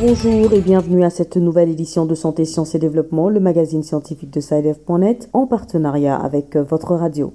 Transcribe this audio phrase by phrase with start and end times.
[0.00, 4.30] Bonjour et bienvenue à cette nouvelle édition de Santé, Sciences et Développement, le magazine scientifique
[4.30, 7.32] de SciDev.net en partenariat avec votre radio.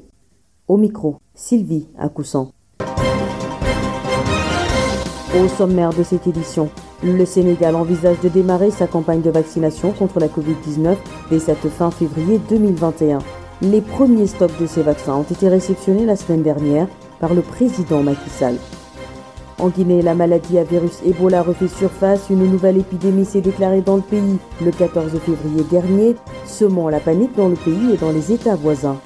[0.68, 2.52] Au micro, Sylvie Accoussant.
[5.36, 6.70] Au sommaire de cette édition,
[7.04, 10.96] le Sénégal envisage de démarrer sa campagne de vaccination contre la Covid-19
[11.30, 13.20] dès cette fin février 2021.
[13.64, 16.88] Les premiers stocks de ces vaccins ont été réceptionnés la semaine dernière
[17.20, 18.56] par le président Macky Sall.
[19.58, 22.30] En Guinée, la maladie à virus Ebola refait surface.
[22.30, 27.36] Une nouvelle épidémie s'est déclarée dans le pays le 14 février dernier, semant la panique
[27.36, 28.98] dans le pays et dans les États voisins.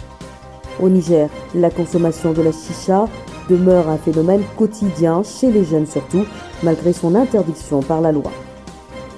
[0.82, 3.05] Au Niger, la consommation de la chicha
[3.49, 6.26] demeure un phénomène quotidien chez les jeunes surtout,
[6.62, 8.32] malgré son interdiction par la loi.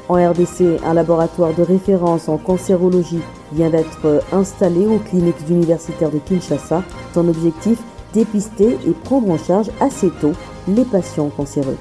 [0.10, 3.22] En RDC, un laboratoire de référence en cancérologie
[3.54, 6.84] vient d'être installé aux cliniques universitaires de Kinshasa.
[7.14, 7.80] Son objectif,
[8.14, 10.34] dépister et prendre en charge assez tôt
[10.68, 11.78] les patients cancéreux.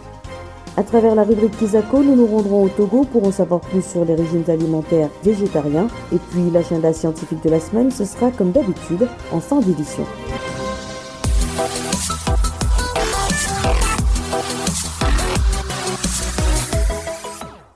[0.77, 4.05] À travers la rubrique Kizako, nous nous rendrons au Togo pour en savoir plus sur
[4.07, 5.89] les régimes alimentaires végétariens.
[6.15, 10.05] Et puis l'agenda scientifique de la semaine, ce sera comme d'habitude en fin d'édition.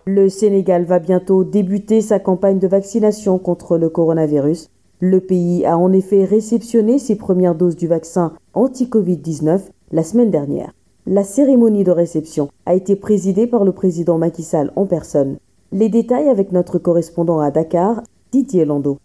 [0.09, 4.71] Le Sénégal va bientôt débuter sa campagne de vaccination contre le coronavirus.
[5.01, 10.71] Le pays a en effet réceptionné ses premières doses du vaccin anti-Covid-19 la semaine dernière.
[11.07, 15.39] La cérémonie de réception a été présidée par le président Macky Sall en personne.
[15.73, 18.99] Les détails avec notre correspondant à Dakar, Didier Lando.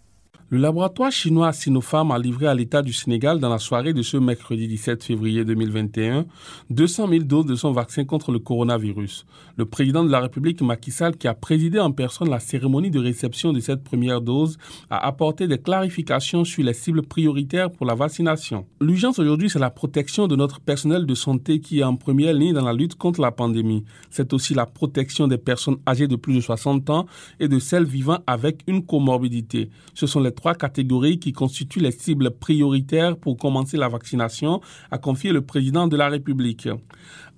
[0.52, 4.18] Le laboratoire chinois Sinopharm a livré à l'État du Sénégal dans la soirée de ce
[4.18, 6.26] mercredi 17 février 2021
[6.68, 9.24] 200 000 doses de son vaccin contre le coronavirus.
[9.56, 12.98] Le président de la République Macky Sall, qui a présidé en personne la cérémonie de
[13.00, 14.58] réception de cette première dose,
[14.90, 18.66] a apporté des clarifications sur les cibles prioritaires pour la vaccination.
[18.82, 22.52] L'urgence aujourd'hui, c'est la protection de notre personnel de santé qui est en première ligne
[22.52, 23.84] dans la lutte contre la pandémie.
[24.10, 27.06] C'est aussi la protection des personnes âgées de plus de 60 ans
[27.40, 29.70] et de celles vivant avec une comorbidité.
[29.94, 34.60] Ce sont les trois catégories qui constituent les cibles prioritaires pour commencer la vaccination,
[34.90, 36.68] a confié le président de la République.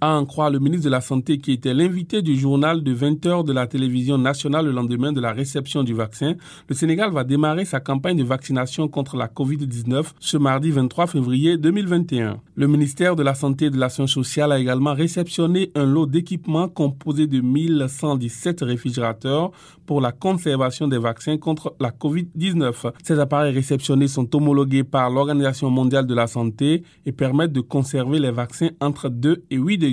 [0.00, 3.24] À en croire le ministre de la Santé qui était l'invité du journal de 20
[3.26, 6.34] heures de la télévision nationale le lendemain de la réception du vaccin,
[6.68, 11.56] le Sénégal va démarrer sa campagne de vaccination contre la COVID-19 ce mardi 23 février
[11.56, 12.40] 2021.
[12.56, 16.68] Le ministère de la Santé et de l'Action sociale a également réceptionné un lot d'équipements
[16.68, 19.52] composé de 1117 réfrigérateurs
[19.86, 22.92] pour la conservation des vaccins contre la COVID-19.
[23.02, 28.18] Ces appareils réceptionnés sont homologués par l'Organisation mondiale de la santé et permettent de conserver
[28.18, 29.83] les vaccins entre 2 et 8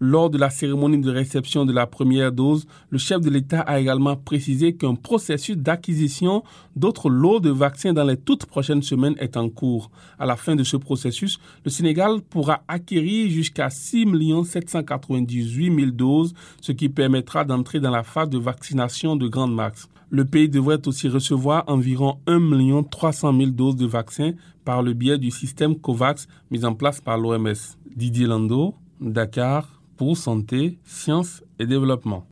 [0.00, 3.78] Lors de la cérémonie de réception de la première dose, le chef de l'État a
[3.80, 6.42] également précisé qu'un processus d'acquisition
[6.74, 9.90] d'autres lots de vaccins dans les toutes prochaines semaines est en cours.
[10.18, 14.06] À la fin de ce processus, le Sénégal pourra acquérir jusqu'à 6
[14.44, 19.88] 798 000 doses, ce qui permettra d'entrer dans la phase de vaccination de grande masse.
[20.10, 24.32] Le pays devrait aussi recevoir environ 1 300 000 doses de vaccins
[24.64, 27.54] par le biais du système COVAX mis en place par l'OMS.
[27.96, 32.24] Didier Lando, Dakar, pour Santé, Sciences et Développement.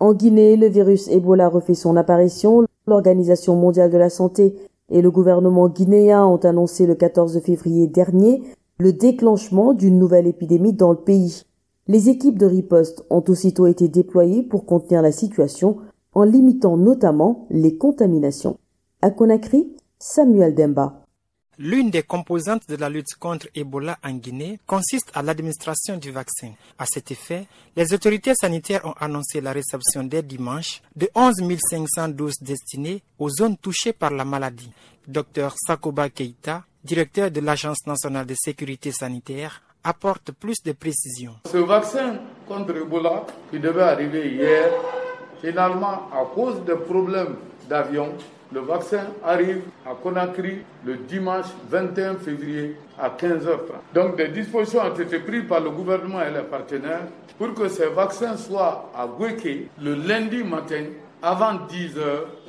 [0.00, 2.64] En Guinée, le virus Ebola refait son apparition.
[2.86, 4.54] L'Organisation mondiale de la santé
[4.90, 8.42] et le gouvernement guinéen ont annoncé le 14 février dernier
[8.78, 11.44] le déclenchement d'une nouvelle épidémie dans le pays.
[11.86, 15.76] Les équipes de riposte ont aussitôt été déployées pour contenir la situation
[16.12, 18.58] en limitant notamment les contaminations.
[19.02, 21.03] À Conakry, Samuel Demba.
[21.58, 26.50] L'une des composantes de la lutte contre Ebola en Guinée consiste à l'administration du vaccin.
[26.78, 31.34] À cet effet, les autorités sanitaires ont annoncé la réception dès dimanche de 11
[31.70, 34.72] 500 doses destinées aux zones touchées par la maladie.
[35.06, 41.36] Dr Sakoba Keita, directeur de l'Agence nationale de sécurité sanitaire, apporte plus de précisions.
[41.48, 44.70] Ce vaccin contre Ebola, qui devait arriver hier,
[45.40, 47.36] finalement, à cause des problèmes
[47.68, 48.12] d'avion,
[48.54, 53.58] le vaccin arrive à Conakry le dimanche 21 février à 15h30.
[53.92, 57.06] Donc des dispositions ont été prises par le gouvernement et les partenaires
[57.36, 60.84] pour que ces vaccins soient à Gweke le lundi matin
[61.20, 61.98] avant 10h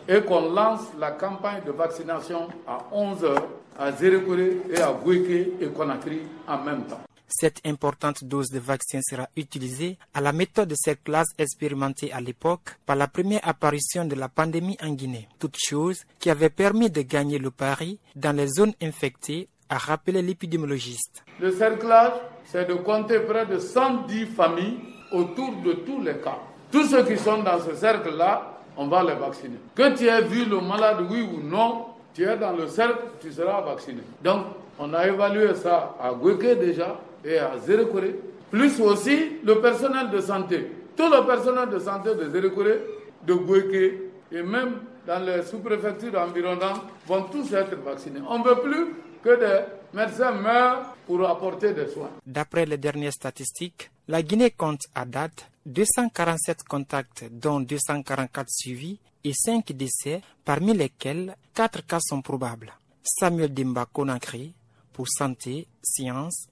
[0.07, 3.35] et qu'on lance la campagne de vaccination à 11h
[3.79, 4.37] à Zérekore
[4.69, 7.04] et à Gweke et Conakry en même temps.
[7.27, 12.21] Cette importante dose de vaccin sera utilisée à la méthode de cette classe expérimentée à
[12.21, 15.27] l'époque par la première apparition de la pandémie en Guinée.
[15.39, 20.21] Toute chose qui avait permis de gagner le pari dans les zones infectées, a rappelé
[20.21, 21.23] l'épidémiologiste.
[21.39, 22.13] Le cerclage,
[22.45, 24.79] c'est de compter près de 110 familles
[25.11, 26.39] autour de tous les cas.
[26.71, 29.57] Tous ceux qui sont dans ce cercle-là, on va les vacciner.
[29.73, 33.31] Que tu aies vu le malade, oui ou non, tu es dans le cercle, tu
[33.31, 34.01] seras vacciné.
[34.23, 34.45] Donc,
[34.77, 38.03] on a évalué ça à Gweke déjà et à Zérekore,
[38.51, 40.67] plus aussi le personnel de santé.
[40.95, 42.77] Tout le personnel de santé de Zérekore,
[43.25, 43.93] de Gweke
[44.31, 44.75] et même
[45.05, 48.21] dans les sous-préfectures environnantes vont tous être vaccinés.
[48.27, 48.87] On ne veut plus
[49.23, 52.09] que des médecins meurent pour apporter des soins.
[52.25, 59.33] D'après les dernières statistiques, la Guinée compte à date 247 contacts, dont 244 suivis et
[59.33, 62.71] 5 décès, parmi lesquels 4 cas sont probables.
[63.03, 64.53] Samuel Dimba Conakry
[64.93, 66.47] pour Santé, Sciences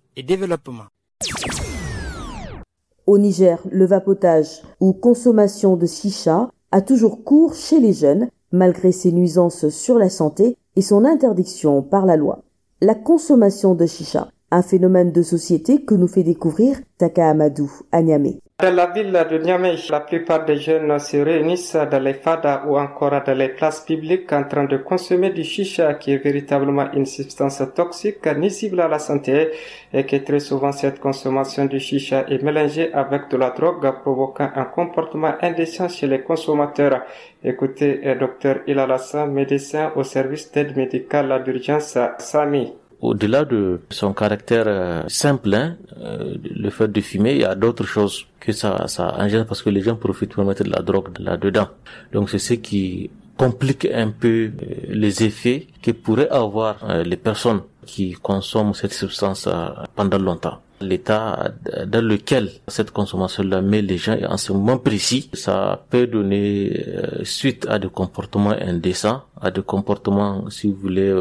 [3.07, 8.91] Au Niger, le vapotage ou consommation de chicha a toujours cours chez les jeunes, malgré
[8.91, 12.43] ses nuisances sur la santé et son interdiction par la loi.
[12.81, 18.03] La consommation de chicha, un phénomène de société que nous fait découvrir Taka Amadou à
[18.03, 18.42] Niamey.
[18.59, 22.77] Dans la ville de Niamey, la plupart des jeunes se réunissent dans les fadas ou
[22.77, 27.07] encore dans les places publiques en train de consommer du chicha qui est véritablement une
[27.07, 29.49] substance toxique nuisible à la santé
[29.91, 34.51] et que très souvent cette consommation du chicha est mélangée avec de la drogue provoquant
[34.55, 37.01] un comportement indécent chez les consommateurs.
[37.43, 42.71] Écoutez, docteur Ilalassa, médecin au service d'aide médicale d'urgence SAMI
[43.03, 47.53] au-delà de son caractère euh, simple, hein, euh, le fait de fumer, il y a
[47.53, 50.81] d'autres choses que ça, ça ingère parce que les gens profitent pour mettre de la
[50.81, 51.67] drogue là-dedans.
[52.13, 54.51] Donc c'est ce qui complique un peu euh,
[54.87, 59.49] les effets que pourraient avoir les personnes qui consomment cette substance
[59.95, 61.51] pendant longtemps l'état
[61.87, 66.85] dans lequel cette consommation-là met les gens en ce moment précis, ça peut donner
[67.23, 71.13] suite à des comportements indécents, à des comportements, si vous voulez,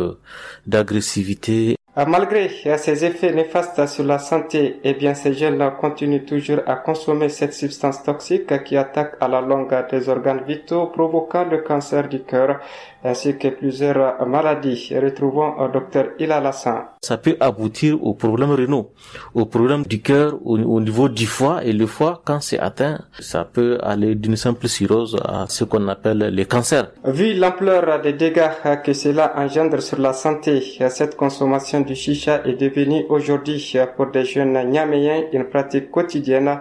[0.66, 1.76] d'agressivité.
[1.98, 6.76] Euh, malgré ses effets néfastes sur la santé, eh bien, ces jeunes continuent toujours à
[6.76, 12.08] consommer cette substance toxique qui attaque à la longue des organes vitaux, provoquant le cancer
[12.08, 12.60] du cœur
[13.04, 14.92] ainsi que plusieurs maladies.
[14.94, 16.84] Retrouvons le docteur Ilalassan.
[17.02, 18.92] Ça peut aboutir aux problèmes rénaux,
[19.34, 21.64] aux problèmes du cœur, au, au, niveau du foie.
[21.64, 25.88] Et le foie, quand c'est atteint, ça peut aller d'une simple cirrhose à ce qu'on
[25.88, 26.92] appelle les cancers.
[27.04, 28.50] Vu l'ampleur des dégâts
[28.84, 34.24] que cela engendre sur la santé, cette consommation du chicha est devenue aujourd'hui pour des
[34.24, 36.60] jeunes niaméens une pratique quotidienne.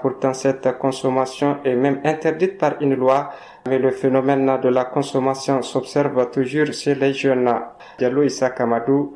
[0.00, 3.30] Pourtant, cette consommation est même interdite par une loi
[3.66, 7.50] mais le phénomène de la consommation s'observe toujours chez les jeunes.
[7.98, 9.12] Diallo Issa Kamadou,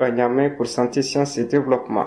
[0.57, 2.07] pour Santé, Sciences et Développement.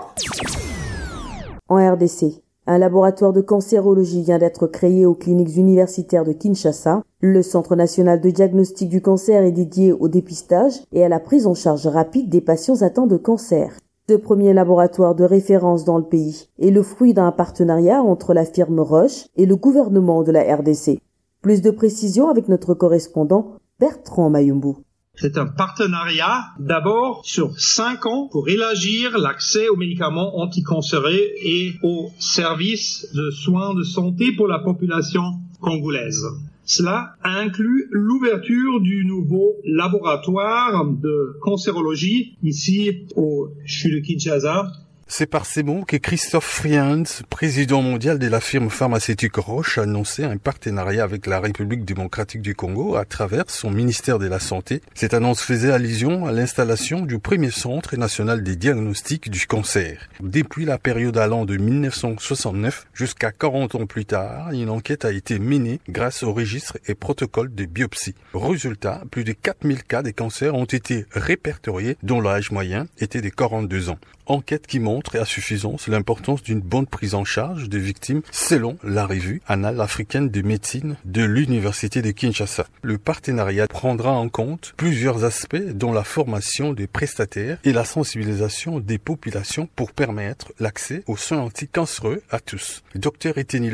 [1.68, 7.02] En RDC, un laboratoire de cancérologie vient d'être créé aux cliniques universitaires de Kinshasa.
[7.20, 11.46] Le Centre national de diagnostic du cancer est dédié au dépistage et à la prise
[11.46, 13.72] en charge rapide des patients atteints de cancer.
[14.08, 18.44] Ce premier laboratoire de référence dans le pays est le fruit d'un partenariat entre la
[18.44, 21.00] firme Roche et le gouvernement de la RDC.
[21.42, 24.74] Plus de précisions avec notre correspondant Bertrand Mayumbu.
[25.16, 31.10] C'est un partenariat d'abord sur cinq ans pour élargir l'accès aux médicaments anticancéreux
[31.44, 35.22] et aux services de soins de santé pour la population
[35.60, 36.24] congolaise.
[36.64, 44.70] Cela inclut l'ouverture du nouveau laboratoire de cancérologie ici au CHU Kinshasa
[45.06, 49.82] c'est par ces mots que Christophe Friand, président mondial de la firme pharmaceutique Roche, a
[49.82, 54.38] annoncé un partenariat avec la République démocratique du Congo à travers son ministère de la
[54.38, 54.80] Santé.
[54.94, 60.08] Cette annonce faisait allusion à l'installation du premier centre national des diagnostics du cancer.
[60.20, 65.38] Depuis la période allant de 1969 jusqu'à 40 ans plus tard, une enquête a été
[65.38, 68.14] menée grâce au registre et protocole de biopsie.
[68.34, 73.28] Résultat, plus de 4000 cas de cancer ont été répertoriés dont l'âge moyen était de
[73.28, 73.98] 42 ans.
[74.26, 79.06] Enquête qui montre à suffisance l'importance d'une bonne prise en charge des victimes selon la
[79.06, 82.66] revue Annale africaine de médecine de l'Université de Kinshasa.
[82.82, 88.80] Le partenariat prendra en compte plusieurs aspects dont la formation des prestataires et la sensibilisation
[88.80, 92.82] des populations pour permettre l'accès aux soins anticancéreux à tous.
[92.94, 93.70] Docteur Eteni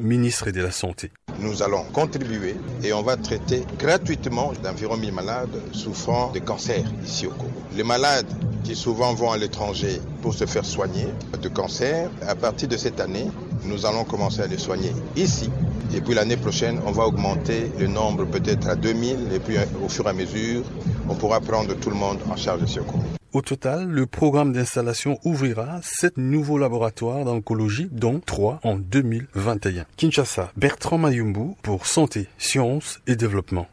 [0.00, 1.10] ministre de la Santé.
[1.40, 7.26] Nous allons contribuer et on va traiter gratuitement d'environ 1000 malades souffrant de cancer ici
[7.26, 7.52] au Congo.
[7.76, 8.26] Les malades
[8.64, 11.06] qui souvent vont à l'étranger pour se faire soigner
[11.40, 12.10] de cancer.
[12.26, 13.30] À partir de cette année,
[13.64, 15.48] nous allons commencer à les soigner ici.
[15.94, 19.88] Et puis l'année prochaine, on va augmenter le nombre peut-être à 2000 et puis au
[19.88, 20.64] fur et à mesure,
[21.08, 23.17] on pourra prendre tout le monde en charge de ce cours.
[23.34, 29.84] Au total, le programme d'installation ouvrira sept nouveaux laboratoires d'oncologie, dont trois en 2021.
[29.98, 33.66] Kinshasa, Bertrand Mayumbu pour Santé, Sciences et Développement.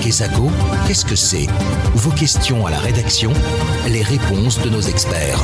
[0.00, 0.50] Kesako,
[0.86, 1.48] qu'est-ce que c'est?
[1.94, 3.32] Vos questions à la rédaction,
[3.88, 5.42] les réponses de nos experts.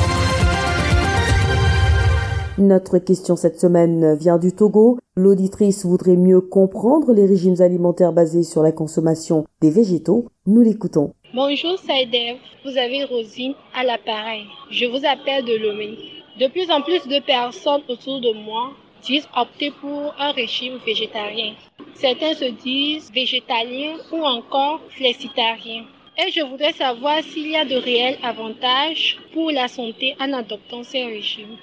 [2.56, 4.98] Notre question cette semaine vient du Togo.
[5.16, 10.26] L'auditrice voudrait mieux comprendre les régimes alimentaires basés sur la consommation des végétaux.
[10.46, 11.14] Nous l'écoutons.
[11.34, 14.44] Bonjour Saïdev, vous avez Rosine à l'appareil.
[14.70, 15.98] Je vous appelle de Lomé.
[16.38, 18.70] De plus en plus de personnes autour de moi
[19.02, 21.54] disent opter pour un régime végétarien.
[21.96, 25.86] Certains se disent végétaliens ou encore flexitariens.
[26.24, 30.84] Et je voudrais savoir s'il y a de réels avantages pour la santé en adoptant
[30.84, 31.56] ces régimes.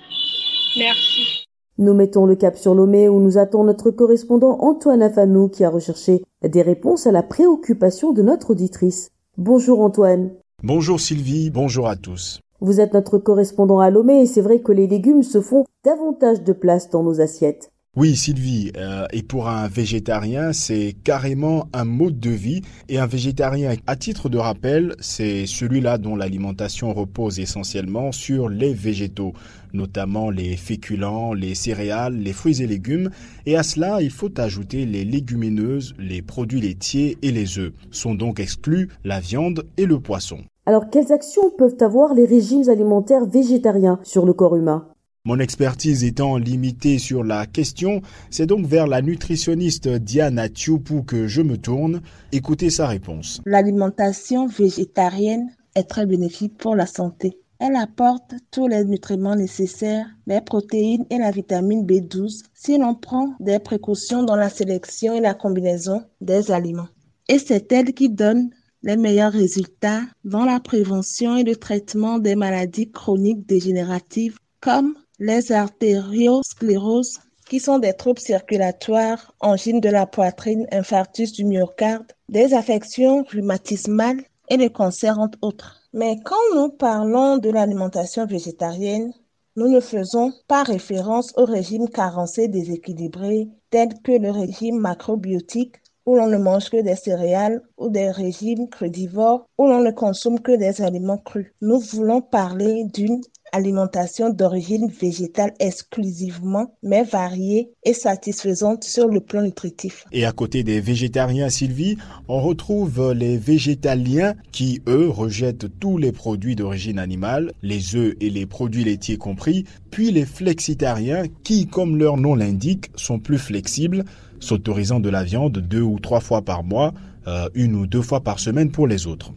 [0.77, 1.47] Merci.
[1.77, 5.69] Nous mettons le cap sur Lomé où nous attend notre correspondant Antoine Afanou qui a
[5.69, 9.09] recherché des réponses à la préoccupation de notre auditrice.
[9.37, 10.31] Bonjour Antoine.
[10.63, 12.39] Bonjour Sylvie, bonjour à tous.
[12.59, 16.43] Vous êtes notre correspondant à Lomé et c'est vrai que les légumes se font davantage
[16.43, 17.71] de place dans nos assiettes.
[17.97, 22.61] Oui, Sylvie, euh, et pour un végétarien, c'est carrément un mode de vie.
[22.87, 28.73] Et un végétarien, à titre de rappel, c'est celui-là dont l'alimentation repose essentiellement sur les
[28.73, 29.33] végétaux,
[29.73, 33.09] notamment les féculents, les céréales, les fruits et légumes.
[33.45, 37.73] Et à cela, il faut ajouter les légumineuses, les produits laitiers et les œufs.
[37.91, 40.37] Sont donc exclus la viande et le poisson.
[40.65, 44.87] Alors, quelles actions peuvent avoir les régimes alimentaires végétariens sur le corps humain?
[45.23, 48.01] Mon expertise étant limitée sur la question,
[48.31, 52.01] c'est donc vers la nutritionniste Diana Tioupou que je me tourne.
[52.31, 53.39] Écoutez sa réponse.
[53.45, 57.37] L'alimentation végétarienne est très bénéfique pour la santé.
[57.59, 63.35] Elle apporte tous les nutriments nécessaires, les protéines et la vitamine B12 si l'on prend
[63.39, 66.89] des précautions dans la sélection et la combinaison des aliments.
[67.27, 68.49] Et c'est elle qui donne
[68.81, 75.51] les meilleurs résultats dans la prévention et le traitement des maladies chroniques dégénératives comme les
[75.51, 83.23] artérioscléroses, qui sont des troubles circulatoires, angines de la poitrine, infarctus du myocarde, des affections
[83.29, 85.79] rhumatismales et le cancer, entre autres.
[85.93, 89.13] Mais quand nous parlons de l'alimentation végétarienne,
[89.55, 95.75] nous ne faisons pas référence au régime carencé déséquilibré tel que le régime macrobiotique
[96.05, 100.39] où l'on ne mange que des céréales ou des régimes crudivores où l'on ne consomme
[100.39, 101.53] que des aliments crus.
[101.61, 109.41] Nous voulons parler d'une alimentation d'origine végétale exclusivement, mais variée et satisfaisante sur le plan
[109.41, 110.05] nutritif.
[110.11, 116.11] Et à côté des végétariens, Sylvie, on retrouve les végétaliens qui, eux, rejettent tous les
[116.11, 121.97] produits d'origine animale, les œufs et les produits laitiers compris, puis les flexitariens qui, comme
[121.97, 124.05] leur nom l'indique, sont plus flexibles,
[124.41, 126.93] s'autorisant de la viande deux ou trois fois par mois,
[127.27, 129.31] euh, une ou deux fois par semaine pour les autres.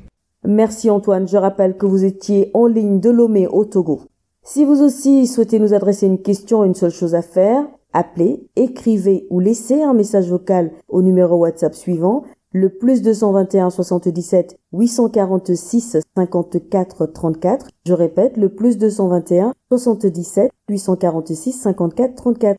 [0.46, 4.02] Merci Antoine, je rappelle que vous étiez en ligne de Lomé au Togo.
[4.42, 9.26] Si vous aussi souhaitez nous adresser une question, une seule chose à faire, appelez, écrivez
[9.30, 17.06] ou laissez un message vocal au numéro WhatsApp suivant, le plus 221 77 846 54
[17.06, 17.66] 34.
[17.86, 22.58] Je répète, le plus 221 77 846 54 34.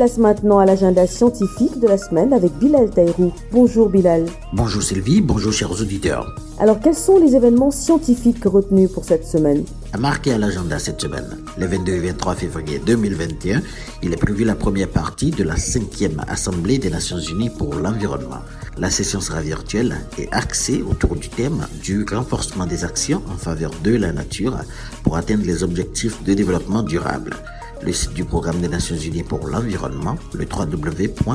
[0.00, 3.34] Place maintenant à l'agenda scientifique de la semaine avec Bilal Taïrou.
[3.52, 4.24] Bonjour Bilal.
[4.54, 6.34] Bonjour Sylvie, bonjour chers auditeurs.
[6.58, 9.62] Alors quels sont les événements scientifiques retenus pour cette semaine?
[9.92, 13.60] À marquer à l'agenda cette semaine, le 22 et 23 février 2021,
[14.02, 18.40] il est prévu la première partie de la 5e Assemblée des Nations Unies pour l'environnement.
[18.78, 23.72] La session sera virtuelle et axée autour du thème du renforcement des actions en faveur
[23.84, 24.56] de la nature
[25.02, 27.36] pour atteindre les objectifs de développement durable
[27.82, 31.34] le site du Programme des Nations Unies pour l'environnement, le www.unep.org,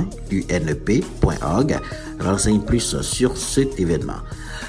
[2.20, 4.20] renseigne plus sur cet événement.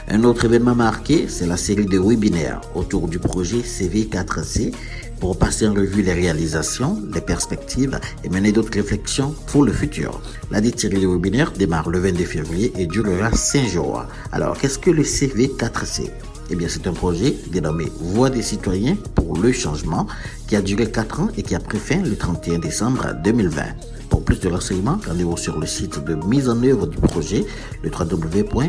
[0.09, 4.73] Un autre événement marqué, c'est la série de webinaires autour du projet CV4C
[5.21, 10.21] pour passer en revue les réalisations, les perspectives et mener d'autres réflexions pour le futur.
[10.50, 14.04] La série de webinaires démarre le 22 février et durera 5 jours.
[14.33, 16.11] Alors, qu'est-ce que le CV4C
[16.50, 20.06] eh bien, c'est un projet dénommé Voix des citoyens pour le changement
[20.46, 23.62] qui a duré 4 ans et qui a pris fin le 31 décembre 2020.
[24.08, 27.44] Pour plus de renseignements, rendez-vous sur le site de mise en œuvre du projet,
[27.82, 28.62] le www.cidt.org.uk.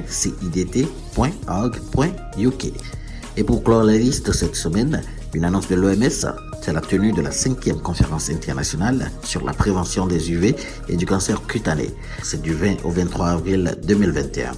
[3.38, 5.03] Et pour clore la liste cette semaine,
[5.34, 6.10] une annonce de l'OMS,
[6.62, 10.55] c'est la tenue de la cinquième conférence internationale sur la prévention des UV
[10.89, 11.91] et du cancer cutané.
[12.24, 14.53] C'est du 20 au 23 avril 2021.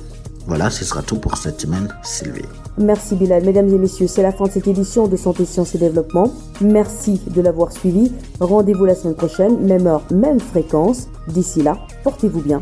[0.47, 2.45] Voilà, ce sera tout pour cette semaine, Sylvie.
[2.79, 3.43] Merci Bilal.
[3.43, 6.31] Mesdames et messieurs, c'est la fin de cette édition de Santé, Sciences et Développement.
[6.61, 8.13] Merci de l'avoir suivi.
[8.39, 11.09] Rendez-vous la semaine prochaine, même heure, même fréquence.
[11.27, 12.61] D'ici là, portez-vous bien.